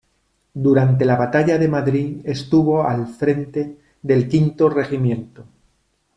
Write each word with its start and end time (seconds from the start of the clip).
Durante 0.55 1.05
la 1.05 1.15
batalla 1.15 1.59
de 1.59 1.67
Madrid 1.67 2.21
estuvo 2.23 2.81
al 2.87 3.05
frente 3.05 3.77
del 4.01 4.27
Quinto 4.27 4.67
Regimiento. 4.67 5.45